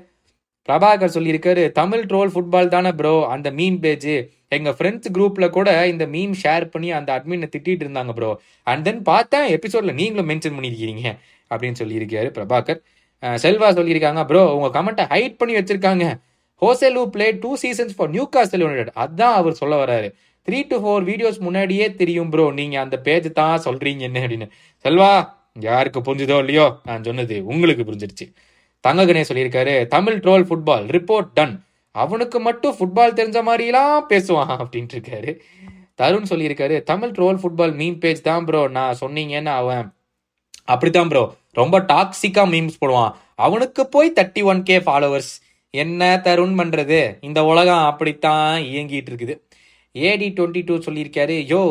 பிரபாகர் 0.68 1.14
சொல்லியிருக்காரு 1.16 1.62
தமிழ் 1.78 2.02
ட்ரோல் 2.10 2.32
ஃபுட்பால் 2.32 2.72
தானே 2.74 2.90
ப்ரோ 3.00 3.12
அந்த 3.34 3.48
மீம் 3.58 3.78
பேஜ் 3.84 4.10
எங்க 4.56 4.70
ஃப்ரெண்ட்ஸ் 4.78 5.12
குரூப்ல 5.16 5.46
கூட 5.56 5.68
இந்த 5.92 6.04
மீம் 6.14 6.34
ஷேர் 6.42 6.64
பண்ணி 6.74 6.88
அந்த 6.98 7.10
அட்மினை 7.16 7.48
திட்டிட்டு 7.54 7.84
இருந்தாங்க 7.86 8.12
ப்ரோ 8.18 8.30
அண்ட் 8.66 8.84
தென் 8.88 9.02
பார்த்தேன் 9.12 9.46
எபிசோட்ல 9.56 9.94
நீங்களும் 10.00 10.28
மென்ஷன் 10.32 10.56
பண்ணியிருக்கீங்க 10.58 11.06
அப்படின்னு 11.50 11.80
சொல்லியிருக்காரு 11.82 12.30
பிரபாகர். 12.38 12.80
செல்வா 13.44 13.68
சொல்லியிருக்காங்க 13.78 14.22
ப்ரோ 14.30 14.42
உங்க 14.56 14.68
கமெண்ட்டை 14.78 15.04
ஹைட் 15.14 15.38
பண்ணி 15.40 15.54
வச்சிருக்காங்க. 15.58 16.04
Joselu 16.62 17.02
play 17.14 17.26
two 17.42 17.50
seasons 17.62 17.94
for 17.96 18.10
Newcastle 18.36 18.64
United 18.64 18.92
அதான் 19.04 19.36
அவர் 19.40 19.60
சொல்ல 19.60 19.74
வராரு 19.82 20.08
த்ரீ 20.48 20.58
டு 20.68 20.76
ஃபோர் 20.82 21.04
வீடியோஸ் 21.08 21.38
முன்னாடியே 21.46 21.86
தெரியும் 22.00 22.28
ப்ரோ 22.32 22.44
நீங்கள் 22.58 22.82
அந்த 22.82 22.96
பேஜ் 23.06 23.26
தான் 23.38 23.62
சொல்கிறீங்க 23.64 24.02
என்ன 24.08 24.18
அப்படின்னு. 24.24 24.46
செல்வா 24.84 25.08
யாருக்கு 25.66 26.00
புரிஞ்சுதோ 26.06 26.36
இல்லையோ 26.42 26.66
நான் 26.88 27.04
சொன்னது 27.08 27.36
உங்களுக்கு 27.52 27.82
புரிஞ்சிருச்சு. 27.88 28.26
தங்க 28.84 29.02
கணேஷ் 29.08 29.30
சொல்லியிருக்காரு 29.30 29.74
Tamil 29.94 30.16
troll 30.24 30.44
football 30.48 30.84
report 30.96 31.28
done 31.38 31.54
அவனுக்கு 31.94 32.38
மட்டும் 32.46 32.76
ஃபுட்பால் 32.78 33.16
தெரிஞ்ச 33.18 33.38
மாதிரிலாம் 33.48 34.06
பேசுவான் 34.12 34.52
அப்படின்ட்டு 34.60 34.96
இருக்காரு. 34.96 35.32
தருண் 36.00 36.30
சொல்லியிருக்காரு 36.30 36.78
Tamil 36.90 37.12
troll 37.18 37.40
football 37.42 37.74
meme 37.80 37.98
page 38.04 38.22
தான் 38.28 38.46
ப்ரோ 38.48 38.62
நான் 38.78 38.98
சொன்னீங்கன்னு 39.02 39.52
அவன் 39.60 39.84
அப்படித்தான் 40.74 41.10
ப்ரோ 41.12 41.24
ரொம்ப 41.60 41.76
டாக்ஸிக்கா 41.92 42.44
மீம்ஸ் 42.54 42.80
போடுவான். 42.82 43.12
அவனுக்கு 43.46 43.84
போய் 43.96 44.14
தேர்ட்டி 44.18 44.44
ஒன் 44.52 44.62
கே 44.70 44.78
ஃபாலோவர்ஸ் 44.86 45.32
என்ன 45.74 46.02
தருண் 46.26 46.56
பண்றது? 46.60 47.00
இந்த 47.28 47.40
உலகம் 47.52 47.84
அப்படித்தான் 47.90 48.50
இயங்கிட்டு 48.70 49.12
இருக்குது. 49.12 49.36
ஏடி 49.94 50.28
டுவெண்ட்டி 50.36 50.62
டூ 50.68 50.74
சொல்லியிருக்காரு. 50.86 51.36
யோ 51.52 51.62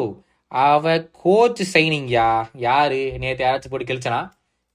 அவ 0.51 0.95
கோச் 1.23 1.61
சைனிங்யா 1.73 2.27
யாரு? 2.67 2.99
நேற்று 3.21 3.45
யாராச்சும் 3.45 3.73
போட்டு 3.73 3.89
கிழிச்சனா? 3.89 4.19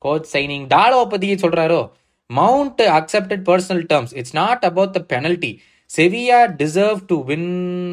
கோச் 0.05 0.31
சைனிங் 0.35 0.67
டாலோவை 0.75 1.07
பற்றி 1.13 1.35
சொல்கிறாரோ 1.45 1.83
Mount 2.31 2.83
accepted 2.99 3.45
personal 3.49 3.85
terms 3.93 4.15
it's 4.21 4.35
not 4.41 4.65
about 4.71 4.97
the 4.97 5.01
penalty 5.13 5.53
Sevilla 5.91 6.41
deserve 6.61 7.01
to 7.11 7.17
win 7.31 7.49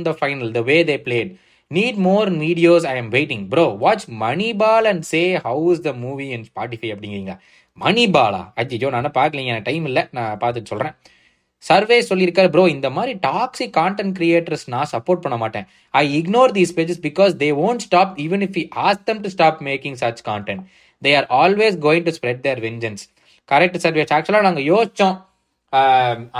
the 0.08 0.12
final 0.20 0.51
the 0.58 0.62
way 0.70 0.77
they 0.89 0.98
played 1.06 1.32
need 1.72 1.98
more 2.08 2.29
videos 2.44 2.86
I 2.91 2.94
am 3.01 3.10
waiting 3.15 3.44
bro 3.53 3.65
watch 3.84 4.06
Manipal 4.22 4.88
and 4.91 5.06
say 5.12 5.22
how 5.46 5.65
is 5.74 5.84
the 5.88 5.91
movie 6.03 6.27
in 6.36 6.46
Spotify 6.50 6.89
அப்படிங்கிறீங்க 6.94 7.34
மணிபாலா 7.77 8.41
அஜிஜோ 8.62 8.89
நான் 8.96 9.18
பார்க்கலீங்க. 9.20 9.51
எனக்கு 9.53 9.70
time 9.70 9.86
இல்லை. 9.89 10.03
நான் 10.18 10.39
பார்த்துட்டு 10.41 10.72
சொல்கிறேன் 10.74 10.96
survey 11.63 11.98
சொல்லியிருக்காரு 12.10 12.50
bro 12.54 12.63
இந்த 12.75 12.89
மாதிரி 12.96 13.13
டாக்ஸிக் 13.28 13.74
கான்டென்ட் 13.78 14.13
கிரியேட்டர்ஸ் 14.20 14.66
நான் 14.74 14.89
சப்போர்ட் 14.92 15.24
பண்ண 15.24 15.38
மாட்டேன். 15.38 15.66
I 15.94 16.04
ignore 16.20 16.51
these 16.58 16.74
pages 16.78 17.01
because 17.08 17.34
they 17.42 17.50
won't 17.66 17.84
stop 17.88 18.13
even 18.25 18.44
if 18.48 18.58
you 18.60 18.66
ask 18.88 19.01
them 19.10 19.22
to 19.25 19.32
stop 19.36 19.60
making 19.70 19.98
such 20.04 20.22
content 20.30 20.63
they 21.01 21.12
are 21.20 21.28
always 21.42 21.78
going 21.86 22.06
to 22.08 22.13
spread 22.18 22.44
their 22.48 22.62
vengeance 22.68 23.04
correct 23.50 23.80
Sarvesh 23.86 24.13
ஆக்சுவலாக 24.18 24.48
நாங்கள் 24.48 24.68
யோசித்தோம் 24.72 25.18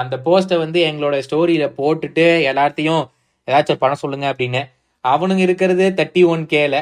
அந்த 0.02 0.16
போஸ்ட்டை 0.28 0.58
வந்து 0.64 0.80
எங்களோட 0.90 1.16
ஸ்டோரியில் 1.26 1.74
போட்டுட்டு 1.80 2.26
எல்லாத்தையும் 2.52 3.04
ஏதாச்சும் 3.48 3.82
பண்ண 3.84 3.96
சொல்லுங்க 4.04 4.26
அப்படின்னு. 4.32 4.62
அவனுங்க 5.04 5.44
இருக்கிறது 5.48 5.86
தேர்ட்டி 5.98 6.22
ஒன் 6.34 6.46
கேல 6.54 6.76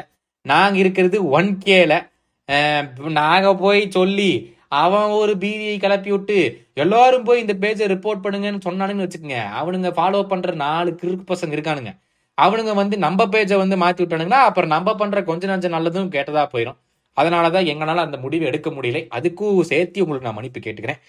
நாங்கள் 0.45 0.81
இருக்கிறது 0.83 1.17
ஒன் 1.37 1.49
கேல 1.65 1.93
நாங்கள் 3.19 3.59
போய் 3.63 3.81
சொல்லி 3.97 4.31
அவன் 4.71 5.09
ஒரு 5.19 5.33
பீதியை 5.43 5.75
கிளப்பி 5.83 6.11
விட்டு 6.11 6.37
எல்லாரும் 6.83 7.25
போய் 7.27 7.43
இந்த 7.43 7.53
பேஜை 7.63 7.85
ரிப்போர்ட் 7.93 8.23
பண்ணுங்கன்னு 8.25 8.65
சொன்னானுன்னு 8.67 9.05
வச்சுக்கோங்க. 9.05 9.39
அவனுங்க 9.59 9.91
ஃபாலோ 9.97 10.21
பண்ற 10.31 10.53
நாலு 10.63 10.91
கிறுக்கு 11.01 11.25
பசங்க 11.33 11.55
இருக்கானுங்க. 11.57 11.93
அவனுங்க 12.37 12.73
வந்து 12.81 12.95
நம்ம 13.05 13.25
பேஜை 13.33 13.57
வந்து 13.63 13.75
மாத்தி 13.83 14.01
விட்டானுங்கன்னா 14.03 14.41
அப்புறம் 14.49 14.73
நம்ம 14.75 14.95
பண்ற 14.95 15.23
கொஞ்ச 15.29 15.47
நஞ்ச 15.51 15.69
நல்லதும் 15.75 16.11
கேட்டதா 16.15 16.43
போயிடும் 16.53 16.77
அதனாலதான் 17.17 17.69
எங்களால 17.73 18.03
அந்த 18.07 18.17
முடிவு 18.25 18.43
எடுக்க 18.49 18.69
முடியல. 18.69 18.99
அதுக்கும் 19.17 19.61
சேர்த்து 19.71 20.03
உங்களுக்கு 20.03 20.27
நான் 20.29 20.37
மன்னிப்பு 20.39 20.59
கேட்டுக்கிறேன். 20.65 20.99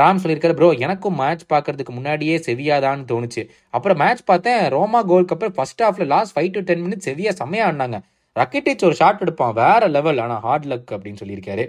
ராம் 0.00 0.20
சொல்லியிருக்காரு 0.22 0.54
ப்ரோ 0.56 0.68
எனக்கும் 0.86 1.16
மேட்ச் 1.20 1.44
பார்க்கறதுக்கு 1.52 1.92
முன்னாடியே 1.98 2.34
செவியாதான்னு 2.46 3.04
தோணுச்சு. 3.12 3.42
அப்புறம் 3.76 3.98
மேட்ச் 4.02 4.22
பார்த்தேன் 4.30 4.62
ரோமா 4.74 5.00
கோல்க்கு 5.10 5.34
அப்புறம் 5.36 5.54
ஃபர்ஸ்ட் 5.58 5.82
ஹாஃப்ல 5.84 6.06
last 6.12 6.34
five 6.36 6.50
to 6.56 6.62
ten 6.70 6.82
minutes 6.86 7.08
Sevilla 7.08 7.32
செம்மையா 7.40 7.68
ஆடினாங்க. 7.70 7.98
ரக்கெட்டிச் 8.36 8.84
ஒரு 8.88 8.96
ஷாட் 9.00 9.22
எடுப்பான் 9.24 9.56
வேற 9.60 9.88
லெவல் 9.96 10.20
ஆனா 10.24 10.36
ஹார்ட் 10.46 10.68
லக் 10.72 10.92
அப்படின்னு 10.96 11.20
சொல்லியிருக்காரு. 11.22 11.64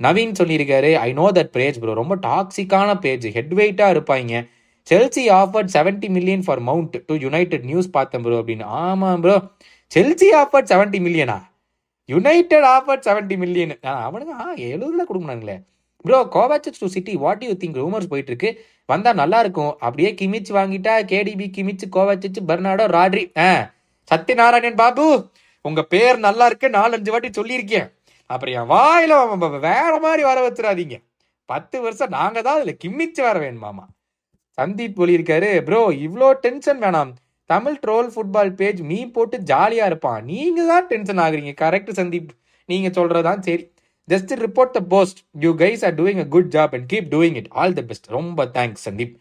நவீன் 0.00 0.38
சொல்லியிருக்காரு 0.40 0.90
I 0.98 1.12
know 1.12 1.26
that 1.38 1.52
page 1.52 1.78
bro 1.80 1.94
ரொம்ப 1.94 2.14
டாக்ஸிக்கான 2.28 2.98
பேஜ் 2.98 3.26
ஹெட் 3.28 3.54
வெயிட்டாக 3.58 3.94
இருப்பாங்க 3.94 4.34
Chelsea 4.86 5.24
offered 5.40 5.70
70 5.72 6.08
million 6.08 6.44
for 6.46 6.60
Mount 6.60 6.96
to 7.06 7.14
United 7.14 7.64
news 7.64 7.90
பார்த்தேன் 7.90 8.22
ப்ரோ 8.22 8.36
அப்படின்னு. 8.40 8.64
ஆமாம் 8.82 9.20
ப்ரோ 9.20 9.34
செல்சி 9.90 10.28
ஆஃபர்ட் 10.42 10.70
70 10.72 11.00
மில்லியனா 11.00 11.38
யுனைடெட் 12.08 12.66
ஆஃபர்ட் 12.66 13.04
70 13.06 13.36
மில்லியன் 13.36 13.74
அவனுங்க 14.06 14.32
ஆ 14.44 14.46
எழுபதுல 14.68 15.04
கொடுக்கணுங்களே 15.10 15.56
bro 16.04 16.18
Kovacic 16.34 16.80
to 16.80 16.86
City 16.86 17.14
what 17.16 17.44
you 17.44 17.52
think 17.54 17.76
rumours 17.76 18.08
போயிட்டு 18.08 18.30
இருக்கு 18.30 18.50
வந்தா 18.88 19.12
நல்லா 19.12 19.40
இருக்கும் 19.40 19.72
அப்படியே 19.80 20.10
கிமிச் 20.14 20.50
வாங்கிட்டா 20.52 20.94
KDB 21.12 21.46
Kimmich 21.58 21.84
Kovacic 21.96 22.40
Bernardo 22.48 22.86
Rodri 22.96 23.24
ஆ 23.38 23.50
சத்யநாராயணன் 24.10 24.80
பாபு 24.82 25.06
உங்க 25.64 25.82
பேர் 25.82 26.18
நல்லா 26.18 26.46
இருக்கு 26.46 26.68
நாலஞ்சு 26.70 27.10
வாட்டி 27.10 27.28
சொல்லியிருக்கேன். 27.40 27.88
அப்புறம் 28.30 28.54
என் 28.58 28.70
வாயில 28.74 29.14
வேற 29.68 29.92
மாதிரி 30.04 30.22
வர 30.28 30.38
வச்சிடாதீங்க. 30.46 30.96
பத்து 31.48 31.76
வருஷம் 31.84 32.14
நாங்க 32.18 32.38
தான் 32.46 32.58
அதுல 32.58 32.72
கிம்மிச்சு 32.84 33.22
வர 33.28 33.36
வேணுமாமா. 33.44 33.84
சந்தீப் 34.58 34.98
சொல்லியிருக்காரு 35.00 35.48
ப்ரோ 35.68 35.80
இவ்வளோ 36.06 36.28
டென்ஷன் 36.44 36.80
வேணாம். 36.84 37.10
Tamil 37.50 37.78
troll 37.84 38.08
football 38.14 38.52
page 38.60 38.80
meme 38.90 38.98
போட்டு 39.14 39.36
ஜாலியா 39.50 39.84
இருப்பான் 39.90 40.20
நீங்க 40.32 40.58
தான் 40.72 40.86
டென்ஷன் 40.92 41.22
ஆகுறீங்க. 41.24 41.52
கரெக்ட் 41.62 41.90
சந்தீப். 42.00 42.30
நீங்க 42.68 42.88
சொல்றதான் 42.98 43.40
சரி. 43.46 43.64
Just 44.08 44.32
report 44.44 44.74
the 44.76 44.80
post 44.92 45.20
you 45.44 45.50
guys 45.62 45.82
are 45.86 45.96
doing 46.00 46.20
a 46.24 46.26
good 46.34 46.50
job 46.56 46.72
and 46.76 46.86
keep 46.92 47.08
doing 47.14 47.36
it 47.40 47.50
all 47.60 47.76
the 47.78 47.84
best 47.90 48.08
ரொம்ப 48.16 48.46
தேங்க்ஸ் 48.56 48.84
சந்தீப். 48.88 49.14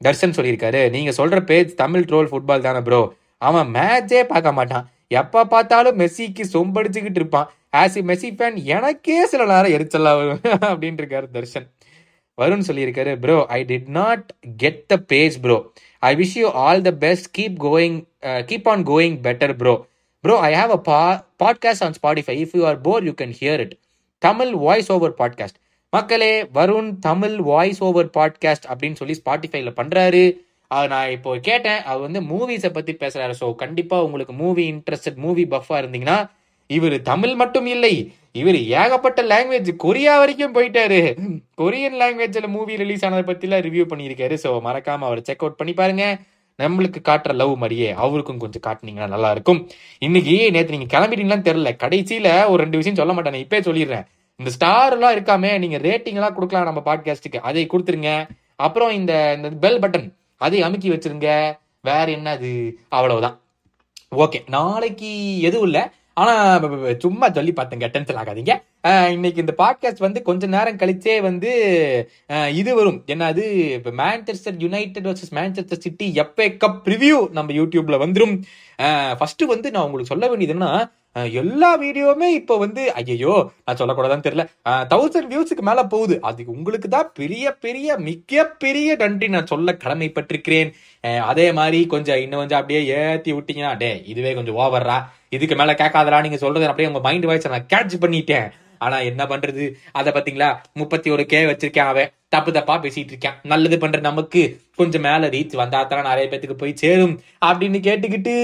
தர்ஷன் 0.00 0.36
சொல்லியிருக்காரு. 0.38 0.80
நீங்க 0.96 1.10
சொல்ற 1.20 1.38
பேஜ் 1.50 1.70
தமிழ் 1.82 2.08
ட்ரோல் 2.10 2.30
ஃபுட்பால் 2.32 2.64
தானே 2.66 2.80
ப்ரோ 2.88 3.00
அவன் 3.42 3.68
மேட்சே 3.76 4.22
பார்க்க 4.32 4.58
மாட்டான். 4.58 4.86
எப்ப 5.20 5.44
பார்த்தாலும் 5.54 5.98
மெஸ்ஸிக்கு 6.00 6.44
சொம்படிச்சுக்கிட்டு 6.54 7.20
இருப்பான். 7.22 7.48
ஆஸ் 7.72 7.96
இ 8.00 8.02
மெஸ்ஸி 8.10 8.30
ஃபேன் 8.36 8.56
எனக்கே 8.76 9.18
சில 9.32 9.42
நேரம் 9.52 9.74
எரிச்சலா 9.76 10.12
வரும் 10.20 10.40
அப்படின்னு 10.70 11.00
இருக்காரு 11.02 11.26
தர்ஷன். 11.36 11.66
வருண் 12.38 12.66
சொல்லியிருக்காரு 12.68 13.12
bro 13.18 13.36
I 13.56 13.60
did 13.64 13.88
not 13.98 14.26
get 14.62 14.82
the 14.86 14.96
page 15.12 15.36
bro 15.40 15.56
I 16.02 16.12
wish 16.16 16.36
you 16.40 16.48
all 16.64 16.82
the 16.82 16.92
best 17.04 17.28
keep 17.38 17.56
going 17.66 17.98
keep 18.50 18.68
on 18.72 18.84
going 18.86 19.16
better 19.26 19.54
bro 19.62 19.74
bro 20.24 20.34
I 20.40 20.52
have 20.54 20.72
a 20.78 20.80
podcast 21.44 21.84
on 21.86 21.96
Spotify 22.00 22.36
if 22.44 22.54
you 22.58 22.62
are 22.66 22.78
bore 22.80 23.06
you 23.08 23.14
can 23.22 23.34
hear 23.40 23.62
it 23.66 23.74
Tamil 24.22 24.52
voice 24.66 24.90
over 24.96 25.14
podcast 25.20 25.58
மக்களே 25.92 26.32
Varun 26.54 26.90
Tamil 27.00 27.36
voice 27.42 27.80
over 27.82 28.10
podcast 28.16 28.66
அப்படின்னு 28.70 28.98
சொல்லி 29.00 29.14
ஸ்பாட்டிஃபைல 29.20 29.70
பண்றாரு. 29.80 30.24
அது 30.70 30.88
நான் 30.88 31.10
இப்போ 31.10 31.30
கேட்டேன். 31.48 31.80
அவர் 31.82 32.02
வந்து 32.06 32.20
மூவிஸை 32.32 32.70
பத்தி 32.72 32.92
பேசுறாரு. 32.92 33.34
ஸோ 33.40 33.46
கண்டிப்பா 33.54 33.96
உங்களுக்கு 34.02 34.34
மூவி 34.42 34.64
இன்ட்ரெஸ்டட் 34.72 35.20
மூவி 35.26 35.44
பஃபா 35.44 35.76
இருந்தீங்கன்னா 35.80 36.18
இவர் 36.76 36.96
தமிழ் 37.10 37.34
மட்டும் 37.42 37.68
இல்லை 37.74 37.94
இவர் 38.40 38.58
ஏகப்பட்ட 38.80 39.20
லாங்குவேஜ் 39.30 39.70
கொரியா 39.84 40.14
வரைக்கும் 40.20 40.56
போயிட்டாரு. 40.56 40.98
கொரியன் 41.60 41.96
லாங்குவேஜில் 42.00 42.48
மூவி 42.56 42.74
ரிலீஸ் 42.82 43.04
ஆனதை 43.06 43.22
பற்றிலாம் 43.28 43.64
ரிவ்யூ 43.66 43.84
பண்ணியிருக்காரு. 43.92 44.34
ஸோ 44.42 44.50
மறக்காமல் 44.66 45.08
அவர் 45.08 45.22
செக் 45.28 45.42
அவுட் 45.44 45.60
பண்ணி 45.60 45.74
பாருங்க. 45.80 46.06
நம்மளுக்கு 46.58 47.00
காட்டுற 47.08 47.32
லவ் 47.40 47.54
மாதிரியே 47.62 47.88
அவருக்கும் 48.04 48.40
கொஞ்சம் 48.42 48.64
காட்டுனீங்கன்னா 48.66 49.08
நல்லா 49.14 49.30
இருக்கும் 49.30 49.60
இன்னைக்கு 50.06 50.34
நேற்று 50.54 50.76
நீங்கள் 50.76 50.92
கிளம்பிட்டீங்களான்னு 50.94 51.48
தெரில 51.48 51.72
கடைசியில் 51.84 52.30
ஒரு 52.52 52.60
ரெண்டு 52.64 52.80
விஷயம் 52.80 53.00
சொல்ல 53.00 53.12
மாட்டேன். 53.16 53.42
இப்பே 53.44 53.60
சொல்லிடுறேன். 53.68 54.06
இந்த 54.40 54.50
ஸ்டார்லாம் 54.56 55.14
இருக்காமே 55.16 55.50
நீங்கள் 55.62 55.82
ரேட்டிங்லாம் 55.88 56.36
கொடுக்கலாம் 56.38 56.68
நம்ம 56.70 56.82
பாட்காஸ்ட்டுக்கு 56.88 57.40
அதை 57.50 57.64
கொடுத்துருங்க. 57.72 58.12
அப்புறம் 58.66 58.92
இந்த 59.00 59.12
இந்த 59.36 59.48
பெல் 59.64 59.80
பட்டன் 59.84 60.08
அதை 60.36 60.58
அமுக்கி 60.66 60.90
வச்சிருங்க. 60.90 61.30
வேற 61.88 62.06
என்னது? 62.18 62.52
அவ்வளவுதான். 62.88 63.36
ஓகே 64.24 64.38
நாளைக்கு 64.56 65.10
எதுவும் 65.48 65.66
இல்லை. 65.68 65.82
ஆனால் 66.20 66.96
சும்மா 67.04 67.26
சொல்லி 67.36 67.52
பார்த்தேங்க 67.56 67.86
டென்ஷன் 67.94 68.18
ஆகாதீங்க. 68.20 68.52
இன்னைக்கு 69.14 69.42
இந்த 69.44 69.54
பாட்காஸ்ட் 69.58 70.04
வந்து 70.06 70.20
கொஞ்ச 70.28 70.46
நேரம் 70.54 70.80
கழிச்சே 70.82 71.14
வந்து 71.26 71.50
இது 72.60 72.70
வரும். 72.78 73.00
என்னது 73.14 73.44
இப்போ 73.76 73.90
Manchester 74.02 74.58
United 74.64 75.08
versus 75.08 75.34
Manchester 75.38 75.84
City 75.86 76.08
FA 76.22 76.46
cup 76.64 76.88
review 76.92 77.18
நம்ம 77.38 77.52
யூடியூப்ல 77.60 77.98
வந்துடும் 78.04 78.34
ஃபர்ஸ்ட் 79.18 79.44
வந்து 79.54 79.70
நான் 79.74 79.86
உங்களுக்கு 79.88 80.12
சொல்ல 80.14 80.28
வேண்டியது 80.32 80.56
என்னன்னா 80.56 80.72
எல்லா 81.40 81.70
வீடியோவுமே 81.82 82.28
இப்போ 82.38 82.54
வந்து 82.62 82.82
ஐயோ 83.00 83.34
நான் 83.64 83.78
சொல்லக்கூடாதான்னு 83.80 84.26
தெரியல. 84.26 84.44
தௌசண்ட் 84.92 85.30
வியூஸுக்கு 85.32 85.64
மேலே 85.68 85.82
போகுது. 85.94 86.16
அதுக்கு 86.28 86.54
உங்களுக்கு 86.56 86.88
தான் 86.96 87.08
பெரிய 87.20 87.52
பெரிய 87.64 87.96
மிக 88.08 88.44
பெரிய 88.64 88.96
நன்றி 89.02 89.28
நான் 89.34 89.50
சொல்ல 89.52 89.72
கடமைப்பட்டிருக்கிறேன். 89.84 90.70
அதே 91.30 91.46
மாதிரி 91.58 91.80
கொஞ்சம் 91.94 92.22
இன்னும் 92.24 92.42
கொஞ்சம் 92.42 92.60
அப்படியே 92.60 92.82
ஏற்றி 93.00 93.32
விட்டீங்கன்னா 93.38 93.72
டே 93.82 93.90
இதுவே 94.12 94.32
கொஞ்சம் 94.38 94.60
ஓவர்ரா 94.64 94.98
இதுக்கு 95.36 95.58
மேலே 95.60 95.74
கேட்காதரா 95.82 96.20
நீங்கள் 96.26 96.44
சொல்கிறது 96.44 96.70
அப்படியே 96.70 96.90
உங்கள் 96.92 97.06
மைண்ட் 97.08 97.28
வாய்ஸ் 97.30 97.52
நான் 97.54 97.70
கேட்ச் 97.74 98.02
பண்ணிட்டேன். 98.04 98.48
ஆனா 98.78 98.98
என்ன 99.10 99.22
பண்றது? 99.32 99.66
அத 99.98 100.10
பாத்தீங்களா? 100.10 100.50
முப்பத்தி 100.80 101.10
ஒரு 101.16 101.24
கே 101.32 101.40
வச்சிருக்கேன் 101.50 101.90
அவன். 101.92 102.10
தப்பு 102.34 102.50
தப்பா 102.52 102.74
பேசிட்டு 102.84 103.12
இருக்கேன். 103.12 103.36
நல்லது 103.50 103.76
பண்ற 103.82 103.98
நமக்கு 104.06 104.40
கொஞ்சம் 104.80 105.04
மேல 105.06 105.28
ரீச் 105.34 105.54
வந்தா 105.60 105.78
தான் 105.92 106.08
நிறைய 106.08 106.26
பேத்துக்கு 106.30 106.56
போய் 106.62 106.74
சேரும் 106.82 107.14
அப்படின்னு 107.48 107.78
கேட்டுக்கிட்டு 107.86 108.34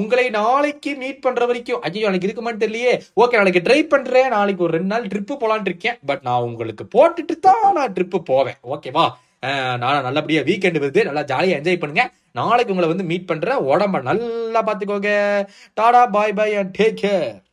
உங்களை 0.00 0.26
நாளைக்கு 0.38 0.92
மீட் 1.02 1.20
பண்ற 1.26 1.46
வரைக்கும். 1.50 1.82
ஐயோ 1.88 2.06
எனக்கு 2.10 2.28
இருக்குமான்னு 2.28 2.62
தெரியலையே. 2.64 2.94
ஓகே 3.22 3.38
நாளைக்கு 3.40 3.62
ட்ரை 3.66 3.80
பண்றேன். 3.94 4.28
நாளைக்கு 4.36 4.64
ஒரு 4.66 4.74
ரெண்டு 4.76 4.92
நாள் 4.94 5.10
ட்ரிப்பு 5.12 5.36
போலான்னு 5.42 5.70
இருக்கேன். 5.72 5.98
பட் 6.10 6.24
நான் 6.28 6.46
உங்களுக்கு 6.48 6.86
போட்டுட்டு 6.96 7.36
தான் 7.48 7.66
நான் 7.78 7.94
ட்ரிப்பு 7.98 8.20
போவேன். 8.32 8.60
ஓகேவா 8.74 9.06
நான் 9.82 10.06
நல்லபடியா 10.06 10.40
வீக்கெண்ட் 10.50 10.82
வருது. 10.82 11.00
நல்லா 11.08 11.22
ஜாலியா 11.32 11.56
என்ஜாய் 11.58 11.82
பண்ணுங்க. 11.82 12.04
நாளைக்கு 12.38 12.72
உங்களை 12.72 12.88
வந்து 12.92 13.08
மீட் 13.10 13.28
பண்றேன். 13.30 13.60
உடம்ப 13.72 14.00
நல்லா 14.08 14.60
பாத்துக்கோங்க. 14.68 15.10
Tata 15.78 16.00
bye 16.16 16.32
bye 16.38 16.56
and 16.60 16.74
take 16.78 16.98
care 17.02 17.36